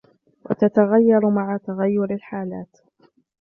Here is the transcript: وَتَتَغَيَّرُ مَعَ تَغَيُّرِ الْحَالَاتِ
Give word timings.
وَتَتَغَيَّرُ 0.45 1.29
مَعَ 1.29 1.57
تَغَيُّرِ 1.57 2.13
الْحَالَاتِ 2.13 2.77